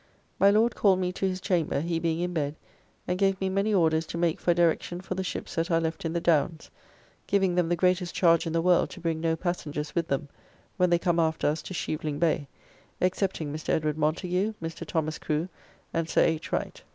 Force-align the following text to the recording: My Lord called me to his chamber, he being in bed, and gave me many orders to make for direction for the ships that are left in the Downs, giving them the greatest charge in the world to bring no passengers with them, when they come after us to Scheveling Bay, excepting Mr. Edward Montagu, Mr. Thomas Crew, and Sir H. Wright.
My 0.39 0.49
Lord 0.49 0.73
called 0.73 0.97
me 0.97 1.11
to 1.11 1.27
his 1.27 1.39
chamber, 1.39 1.79
he 1.79 1.99
being 1.99 2.21
in 2.21 2.33
bed, 2.33 2.55
and 3.07 3.19
gave 3.19 3.39
me 3.39 3.49
many 3.49 3.71
orders 3.71 4.07
to 4.07 4.17
make 4.17 4.39
for 4.39 4.51
direction 4.51 4.99
for 4.99 5.13
the 5.13 5.23
ships 5.23 5.53
that 5.53 5.69
are 5.69 5.79
left 5.79 6.05
in 6.05 6.13
the 6.13 6.19
Downs, 6.19 6.71
giving 7.27 7.53
them 7.53 7.69
the 7.69 7.75
greatest 7.75 8.15
charge 8.15 8.47
in 8.47 8.53
the 8.53 8.63
world 8.63 8.89
to 8.89 8.99
bring 8.99 9.21
no 9.21 9.35
passengers 9.35 9.93
with 9.93 10.07
them, 10.07 10.27
when 10.77 10.89
they 10.89 10.97
come 10.97 11.19
after 11.19 11.45
us 11.45 11.61
to 11.61 11.75
Scheveling 11.75 12.17
Bay, 12.17 12.47
excepting 12.99 13.53
Mr. 13.53 13.69
Edward 13.69 13.95
Montagu, 13.95 14.55
Mr. 14.59 14.87
Thomas 14.87 15.19
Crew, 15.19 15.47
and 15.93 16.09
Sir 16.09 16.21
H. 16.23 16.51
Wright. 16.51 16.81